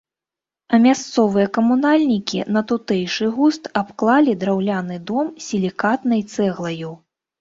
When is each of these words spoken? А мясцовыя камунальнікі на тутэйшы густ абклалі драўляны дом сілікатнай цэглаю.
А 0.75 0.77
мясцовыя 0.85 1.49
камунальнікі 1.57 2.39
на 2.55 2.63
тутэйшы 2.73 3.29
густ 3.37 3.69
абклалі 3.83 4.35
драўляны 4.45 4.97
дом 5.11 5.31
сілікатнай 5.49 6.21
цэглаю. 6.33 6.91